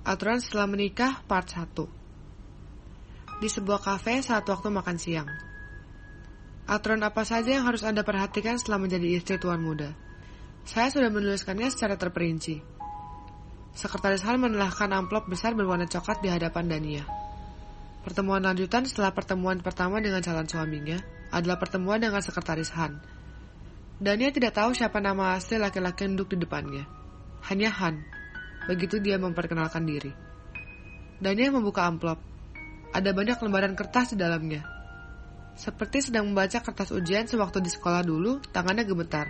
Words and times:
Aturan 0.00 0.40
setelah 0.40 0.64
menikah 0.64 1.20
part 1.28 1.44
1 1.44 1.76
Di 3.44 3.48
sebuah 3.52 3.84
kafe 3.84 4.24
saat 4.24 4.48
waktu 4.48 4.72
makan 4.72 4.96
siang 4.96 5.28
Aturan 6.64 7.04
apa 7.04 7.20
saja 7.28 7.60
yang 7.60 7.68
harus 7.68 7.84
Anda 7.84 8.00
perhatikan 8.00 8.56
setelah 8.56 8.80
menjadi 8.80 9.20
istri 9.20 9.36
tuan 9.36 9.60
muda? 9.60 9.92
Saya 10.64 10.88
sudah 10.88 11.10
menuliskannya 11.10 11.66
secara 11.66 11.98
terperinci. 11.98 12.62
Sekretaris 13.74 14.22
Han 14.22 14.38
menelahkan 14.38 14.86
amplop 14.94 15.26
besar 15.26 15.52
berwarna 15.58 15.90
coklat 15.90 16.22
di 16.22 16.30
hadapan 16.30 16.70
Dania. 16.70 17.04
Pertemuan 18.06 18.40
lanjutan 18.40 18.86
setelah 18.86 19.10
pertemuan 19.10 19.60
pertama 19.60 19.98
dengan 19.98 20.22
calon 20.22 20.46
suaminya 20.46 21.02
adalah 21.34 21.58
pertemuan 21.58 22.00
dengan 22.00 22.22
sekretaris 22.22 22.70
Han. 22.78 23.02
Dania 24.00 24.32
tidak 24.32 24.56
tahu 24.56 24.72
siapa 24.72 25.02
nama 25.02 25.36
asli 25.36 25.60
laki-laki 25.60 26.08
yang 26.08 26.16
duduk 26.16 26.38
di 26.38 26.46
depannya. 26.46 26.84
Hanya 27.50 27.68
Han. 27.82 28.19
Begitu 28.70 29.02
dia 29.02 29.18
memperkenalkan 29.18 29.82
diri. 29.82 30.14
Dania 31.18 31.50
membuka 31.50 31.90
amplop. 31.90 32.22
Ada 32.94 33.10
banyak 33.10 33.42
lembaran 33.42 33.74
kertas 33.74 34.14
di 34.14 34.22
dalamnya. 34.22 34.62
Seperti 35.58 36.06
sedang 36.06 36.30
membaca 36.30 36.62
kertas 36.62 36.94
ujian 36.94 37.26
sewaktu 37.26 37.58
di 37.58 37.66
sekolah 37.66 38.06
dulu, 38.06 38.38
tangannya 38.54 38.86
gemetar. 38.86 39.26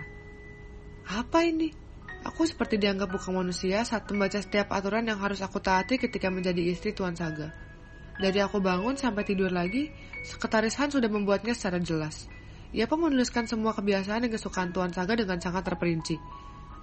Apa 1.09 1.41
ini? 1.41 1.73
Aku 2.21 2.45
seperti 2.45 2.77
dianggap 2.77 3.09
bukan 3.17 3.41
manusia 3.41 3.81
saat 3.81 4.05
membaca 4.13 4.37
setiap 4.37 4.69
aturan 4.69 5.09
yang 5.09 5.17
harus 5.17 5.41
aku 5.41 5.57
taati 5.57 5.97
ketika 5.97 6.29
menjadi 6.29 6.61
istri 6.61 6.93
Tuan 6.93 7.17
Saga. 7.17 7.49
Dari 8.21 8.37
aku 8.45 8.61
bangun 8.61 8.93
sampai 8.93 9.25
tidur 9.25 9.49
lagi, 9.49 9.89
Sekretaris 10.21 10.77
Han 10.77 10.93
sudah 10.93 11.09
membuatnya 11.09 11.57
secara 11.57 11.81
jelas. 11.81 12.29
Ia 12.77 12.85
pun 12.85 13.09
menuliskan 13.09 13.49
semua 13.49 13.73
kebiasaan 13.73 14.21
dan 14.21 14.29
kesukaan 14.29 14.69
Tuan 14.69 14.93
Saga 14.93 15.17
dengan 15.17 15.41
sangat 15.41 15.65
terperinci. 15.65 16.21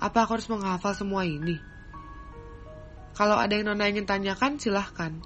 Apa 0.03 0.27
aku 0.27 0.43
harus 0.43 0.51
menghafal 0.51 0.91
semua 0.99 1.23
ini? 1.23 1.78
Kalau 3.19 3.35
ada 3.35 3.51
yang 3.51 3.67
Nona 3.67 3.91
ingin 3.91 4.07
tanyakan, 4.07 4.63
silahkan. 4.63 5.19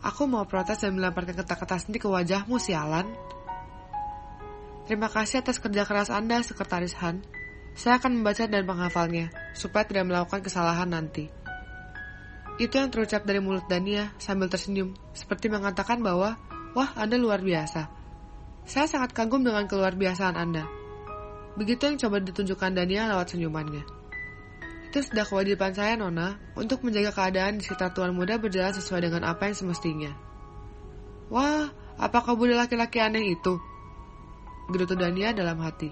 Aku 0.00 0.24
mau 0.24 0.48
protes 0.48 0.80
dan 0.80 0.96
melemparkan 0.96 1.36
kertas-kertas 1.36 1.92
ini 1.92 2.00
ke 2.00 2.08
wajahmu, 2.08 2.56
sialan. 2.56 3.04
Terima 4.88 5.12
kasih 5.12 5.44
atas 5.44 5.60
kerja 5.60 5.84
keras 5.84 6.08
Anda, 6.08 6.40
Sekretaris 6.40 6.96
Han. 7.04 7.20
Saya 7.76 8.00
akan 8.00 8.16
membaca 8.16 8.48
dan 8.48 8.64
menghafalnya, 8.64 9.28
supaya 9.52 9.84
tidak 9.84 10.08
melakukan 10.08 10.40
kesalahan 10.40 10.88
nanti. 10.88 11.28
Itu 12.56 12.80
yang 12.80 12.88
terucap 12.88 13.28
dari 13.28 13.44
mulut 13.44 13.68
Dania 13.68 14.16
sambil 14.16 14.48
tersenyum, 14.48 14.96
seperti 15.12 15.52
mengatakan 15.52 16.00
bahwa, 16.00 16.40
wah 16.72 16.90
Anda 16.96 17.20
luar 17.20 17.44
biasa. 17.44 17.92
Saya 18.64 18.88
sangat 18.88 19.12
kagum 19.12 19.44
dengan 19.44 19.68
keluar 19.68 19.92
biasaan 19.92 20.40
Anda. 20.40 20.64
Begitu 21.60 21.92
yang 21.92 22.00
coba 22.00 22.24
ditunjukkan 22.24 22.72
Dania 22.72 23.04
lewat 23.12 23.36
senyumannya. 23.36 24.03
Itu 24.94 25.10
sudah 25.10 25.26
kewajiban 25.26 25.74
saya, 25.74 25.98
Nona, 25.98 26.38
untuk 26.54 26.86
menjaga 26.86 27.10
keadaan 27.10 27.58
di 27.58 27.66
sekitar 27.66 27.90
Tuan 27.98 28.14
Muda 28.14 28.38
berjalan 28.38 28.70
sesuai 28.78 29.10
dengan 29.10 29.26
apa 29.26 29.50
yang 29.50 29.58
semestinya. 29.58 30.14
Wah, 31.34 31.66
apakah 31.98 32.38
bude 32.38 32.54
laki-laki 32.54 33.02
aneh 33.02 33.34
itu? 33.34 33.58
gerutu 34.70 34.96
Dania 34.96 35.34
dalam 35.34 35.60
hati. 35.60 35.90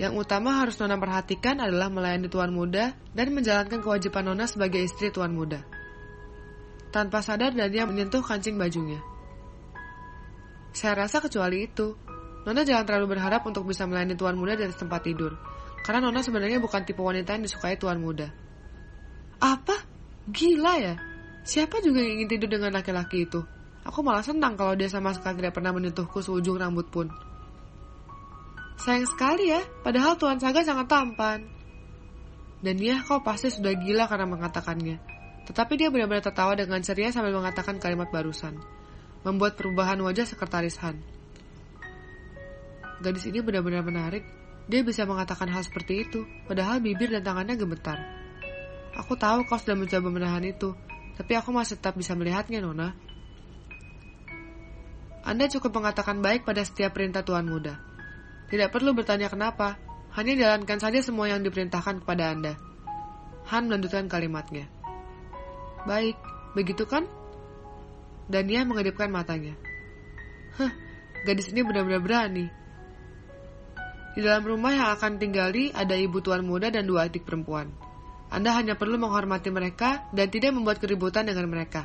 Yang 0.00 0.24
utama 0.24 0.62
harus 0.62 0.80
Nona 0.80 0.96
perhatikan 0.96 1.60
adalah 1.60 1.92
melayani 1.92 2.30
tuan 2.32 2.48
muda 2.48 2.96
dan 3.12 3.28
menjalankan 3.34 3.84
kewajiban 3.84 4.24
Nona 4.24 4.48
sebagai 4.48 4.80
istri 4.80 5.12
tuan 5.12 5.36
muda. 5.36 5.60
Tanpa 6.94 7.20
sadar 7.20 7.52
Dania 7.52 7.84
menyentuh 7.84 8.24
kancing 8.24 8.56
bajunya. 8.56 9.00
Saya 10.72 11.04
rasa 11.04 11.20
kecuali 11.20 11.68
itu, 11.68 11.92
Nona 12.48 12.64
jangan 12.64 12.88
terlalu 12.88 13.18
berharap 13.18 13.44
untuk 13.44 13.68
bisa 13.68 13.84
melayani 13.84 14.16
tuan 14.16 14.38
muda 14.38 14.56
dari 14.56 14.72
tempat 14.72 15.04
tidur, 15.04 15.36
karena 15.82 15.98
Nona 15.98 16.22
sebenarnya 16.22 16.62
bukan 16.62 16.86
tipe 16.86 17.02
wanita 17.02 17.34
yang 17.34 17.44
disukai 17.44 17.74
tuan 17.74 17.98
muda. 17.98 18.30
Apa? 19.42 19.74
Gila 20.30 20.74
ya? 20.78 20.94
Siapa 21.42 21.82
juga 21.82 21.98
yang 21.98 22.22
ingin 22.22 22.38
tidur 22.38 22.54
dengan 22.54 22.78
laki-laki 22.78 23.26
itu? 23.26 23.42
Aku 23.82 24.06
malah 24.06 24.22
senang 24.22 24.54
kalau 24.54 24.78
dia 24.78 24.86
sama 24.86 25.10
sekali 25.10 25.42
tidak 25.42 25.58
pernah 25.58 25.74
menyentuhku 25.74 26.22
seujung 26.22 26.54
rambut 26.54 26.86
pun. 26.86 27.10
Sayang 28.78 29.10
sekali 29.10 29.50
ya, 29.50 29.62
padahal 29.82 30.14
Tuan 30.14 30.38
Saga 30.38 30.62
sangat 30.62 30.86
tampan. 30.86 31.42
Dan 32.62 32.78
ya, 32.78 33.02
kau 33.02 33.18
pasti 33.26 33.50
sudah 33.50 33.74
gila 33.74 34.06
karena 34.06 34.30
mengatakannya. 34.30 35.02
Tetapi 35.50 35.74
dia 35.74 35.90
benar-benar 35.90 36.22
tertawa 36.22 36.54
dengan 36.54 36.78
ceria 36.78 37.10
sambil 37.10 37.34
mengatakan 37.34 37.82
kalimat 37.82 38.06
barusan. 38.14 38.54
Membuat 39.26 39.58
perubahan 39.58 39.98
wajah 39.98 40.26
sekretaris 40.30 40.78
Han. 40.78 41.02
Gadis 43.02 43.26
ini 43.26 43.42
benar-benar 43.42 43.82
menarik. 43.82 44.22
Dia 44.70 44.86
bisa 44.86 45.02
mengatakan 45.02 45.50
hal 45.50 45.66
seperti 45.66 46.06
itu, 46.06 46.22
padahal 46.46 46.78
bibir 46.78 47.10
dan 47.10 47.26
tangannya 47.26 47.58
gemetar. 47.58 47.98
Aku 48.94 49.16
tahu 49.16 49.48
kau 49.48 49.58
sudah 49.58 49.74
mencoba 49.74 50.08
menahan 50.12 50.44
itu, 50.44 50.76
tapi 51.18 51.34
aku 51.34 51.50
masih 51.50 51.80
tetap 51.80 51.98
bisa 51.98 52.12
melihatnya, 52.14 52.62
Nona. 52.62 52.94
Anda 55.22 55.46
cukup 55.46 55.78
mengatakan 55.78 56.18
baik 56.18 56.42
pada 56.42 56.66
setiap 56.66 56.98
perintah 56.98 57.22
Tuan 57.22 57.46
Muda. 57.46 57.78
Tidak 58.50 58.68
perlu 58.68 58.92
bertanya 58.92 59.30
kenapa, 59.32 59.78
hanya 60.12 60.36
jalankan 60.36 60.76
saja 60.76 61.00
semua 61.00 61.30
yang 61.30 61.40
diperintahkan 61.40 62.04
kepada 62.04 62.36
Anda. 62.36 62.52
Han 63.48 63.70
melanjutkan 63.70 64.06
kalimatnya. 64.12 64.68
Baik, 65.88 66.14
begitu 66.52 66.84
kan? 66.86 67.08
Dan 68.30 68.46
dia 68.46 68.62
mengedipkan 68.62 69.08
matanya. 69.10 69.56
Hah, 70.60 70.70
gadis 71.24 71.50
ini 71.50 71.64
benar-benar 71.64 72.02
berani. 72.04 72.46
Di 74.12 74.20
dalam 74.20 74.44
rumah 74.44 74.76
yang 74.76 74.88
akan 74.92 75.16
tinggali 75.16 75.72
ada 75.72 75.96
ibu 75.96 76.20
tuan 76.20 76.44
muda 76.44 76.68
dan 76.68 76.84
dua 76.84 77.08
adik 77.08 77.24
perempuan. 77.24 77.72
Anda 78.28 78.52
hanya 78.56 78.76
perlu 78.76 79.00
menghormati 79.00 79.48
mereka 79.48 80.08
dan 80.12 80.28
tidak 80.28 80.52
membuat 80.56 80.80
keributan 80.80 81.28
dengan 81.28 81.48
mereka. 81.48 81.84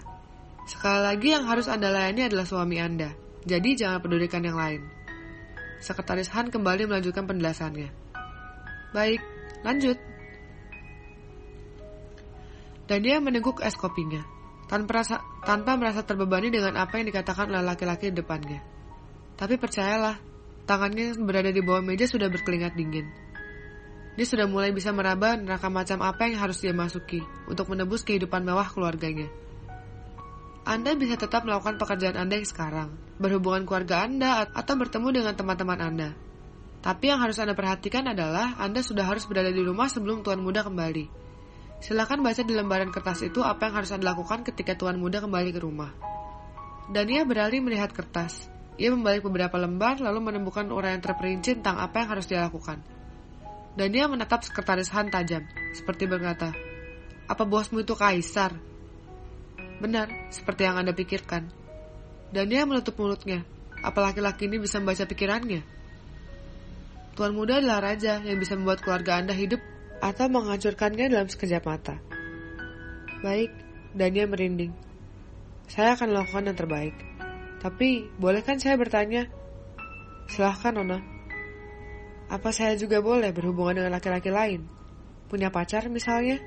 Sekali 0.68 1.00
lagi 1.04 1.28
yang 1.32 1.48
harus 1.48 1.72
Anda 1.72 1.88
layani 1.88 2.28
adalah 2.28 2.44
suami 2.44 2.80
Anda. 2.80 3.16
Jadi 3.48 3.80
jangan 3.80 4.04
pedulikan 4.04 4.44
yang 4.44 4.60
lain. 4.60 4.84
Sekretaris 5.80 6.28
Han 6.36 6.52
kembali 6.52 6.92
melanjutkan 6.92 7.24
penjelasannya. 7.24 7.88
Baik, 8.92 9.24
lanjut. 9.64 9.96
Dan 12.88 13.00
dia 13.04 13.20
meneguk 13.20 13.60
es 13.64 13.76
kopinya, 13.76 14.24
tanpa, 14.72 15.04
tanpa 15.44 15.76
merasa 15.76 16.04
terbebani 16.04 16.48
dengan 16.52 16.80
apa 16.80 17.00
yang 17.00 17.12
dikatakan 17.12 17.52
oleh 17.52 17.64
laki-laki 17.64 18.12
di 18.12 18.20
depannya. 18.24 18.60
Tapi 19.36 19.60
percayalah, 19.60 20.16
tangannya 20.68 21.16
berada 21.16 21.50
di 21.50 21.64
bawah 21.64 21.80
meja 21.80 22.06
sudah 22.06 22.28
berkeringat 22.28 22.76
dingin. 22.76 23.08
Dia 24.20 24.26
sudah 24.26 24.50
mulai 24.50 24.74
bisa 24.74 24.92
meraba 24.92 25.38
neraka 25.38 25.70
macam 25.70 26.02
apa 26.04 26.28
yang 26.28 26.42
harus 26.44 26.60
dia 26.60 26.74
masuki 26.74 27.24
untuk 27.48 27.72
menebus 27.72 28.04
kehidupan 28.04 28.44
mewah 28.44 28.68
keluarganya. 28.68 29.30
Anda 30.68 31.00
bisa 31.00 31.16
tetap 31.16 31.48
melakukan 31.48 31.80
pekerjaan 31.80 32.20
Anda 32.20 32.44
yang 32.44 32.50
sekarang, 32.50 32.90
berhubungan 33.24 33.64
keluarga 33.64 34.04
Anda, 34.04 34.44
atau 34.52 34.76
bertemu 34.76 35.22
dengan 35.22 35.34
teman-teman 35.38 35.80
Anda. 35.80 36.10
Tapi 36.84 37.08
yang 37.08 37.24
harus 37.24 37.40
Anda 37.40 37.56
perhatikan 37.56 38.04
adalah 38.04 38.60
Anda 38.60 38.84
sudah 38.84 39.08
harus 39.08 39.24
berada 39.30 39.48
di 39.48 39.64
rumah 39.64 39.88
sebelum 39.88 40.28
Tuan 40.28 40.44
Muda 40.44 40.68
kembali. 40.68 41.08
Silakan 41.80 42.26
baca 42.26 42.42
di 42.42 42.52
lembaran 42.58 42.90
kertas 42.90 43.22
itu 43.24 43.46
apa 43.46 43.70
yang 43.70 43.80
harus 43.80 43.94
Anda 43.94 44.12
lakukan 44.12 44.44
ketika 44.44 44.76
Tuan 44.76 44.98
Muda 45.00 45.22
kembali 45.24 45.56
ke 45.56 45.62
rumah. 45.62 45.94
Dania 46.90 47.22
beralih 47.24 47.62
melihat 47.62 47.94
kertas. 47.94 48.57
Ia 48.78 48.94
membalik 48.94 49.26
beberapa 49.26 49.58
lembar 49.58 49.98
lalu 49.98 50.30
menemukan 50.30 50.70
uraian 50.70 51.02
terperinci 51.02 51.58
tentang 51.58 51.82
apa 51.82 52.06
yang 52.06 52.10
harus 52.14 52.30
dia 52.30 52.46
lakukan. 52.46 52.78
Dania 53.78 54.10
menatap 54.10 54.42
sekretaris 54.46 54.90
Han 54.94 55.10
tajam, 55.10 55.46
seperti 55.74 56.10
berkata, 56.10 56.54
Apa 57.30 57.46
bosmu 57.46 57.82
itu 57.82 57.94
kaisar? 57.94 58.54
Benar, 59.78 60.34
seperti 60.34 60.66
yang 60.66 60.82
Anda 60.82 60.94
pikirkan. 60.94 61.50
Dan 62.34 62.50
dia 62.50 62.66
menutup 62.66 62.98
mulutnya. 62.98 63.46
Apa 63.86 64.02
laki-laki 64.10 64.50
ini 64.50 64.58
bisa 64.58 64.82
membaca 64.82 65.06
pikirannya? 65.06 65.62
Tuan 67.14 67.34
muda 67.34 67.62
adalah 67.62 67.94
raja 67.94 68.22
yang 68.22 68.38
bisa 68.38 68.58
membuat 68.58 68.82
keluarga 68.82 69.22
Anda 69.22 69.34
hidup 69.34 69.62
atau 70.02 70.26
menghancurkannya 70.30 71.14
dalam 71.14 71.30
sekejap 71.30 71.66
mata. 71.66 71.98
Baik, 73.22 73.50
dan 73.98 74.10
dia 74.14 74.26
merinding. 74.30 74.74
Saya 75.66 75.98
akan 75.98 76.14
melakukan 76.14 76.46
yang 76.50 76.58
terbaik. 76.58 76.96
Tapi, 77.58 78.10
bolehkan 78.22 78.62
saya 78.62 78.78
bertanya? 78.78 79.26
Silahkan, 80.30 80.76
Nona. 80.78 81.00
Apa 82.28 82.52
saya 82.52 82.76
juga 82.76 83.00
boleh 83.00 83.32
berhubungan 83.32 83.80
dengan 83.80 83.96
laki-laki 83.96 84.28
lain? 84.28 84.68
Punya 85.32 85.48
pacar 85.48 85.88
misalnya? 85.88 86.44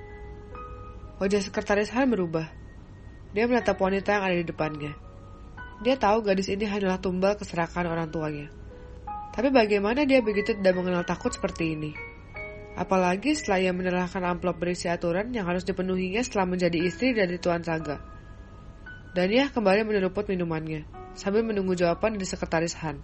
Wajah 1.20 1.40
sekretaris 1.40 1.92
hal 1.92 2.08
berubah. 2.08 2.48
Dia 3.32 3.44
menatap 3.48 3.80
wanita 3.80 4.20
yang 4.20 4.24
ada 4.24 4.36
di 4.36 4.46
depannya. 4.46 4.92
Dia 5.80 5.96
tahu 5.96 6.20
gadis 6.20 6.52
ini 6.52 6.68
hanyalah 6.68 7.00
tumbal 7.00 7.36
keserakan 7.40 7.88
orang 7.88 8.12
tuanya. 8.12 8.52
Tapi 9.32 9.48
bagaimana 9.48 10.04
dia 10.04 10.20
begitu 10.20 10.52
tidak 10.52 10.76
mengenal 10.76 11.06
takut 11.08 11.32
seperti 11.32 11.72
ini? 11.78 11.92
Apalagi 12.76 13.32
setelah 13.32 13.68
ia 13.68 13.72
menyerahkan 13.72 14.20
amplop 14.20 14.60
berisi 14.60 14.88
aturan 14.92 15.32
yang 15.32 15.48
harus 15.48 15.64
dipenuhinya 15.64 16.20
setelah 16.20 16.56
menjadi 16.56 16.78
istri 16.84 17.16
dari 17.16 17.40
Tuan 17.40 17.64
Saga. 17.64 18.00
Dan 19.10 19.26
ia 19.34 19.50
kembali 19.50 19.82
menyeruput 19.82 20.30
minumannya, 20.30 20.86
sambil 21.18 21.42
menunggu 21.42 21.74
jawaban 21.74 22.14
dari 22.14 22.26
sekretaris 22.30 22.78
Han. 22.78 23.02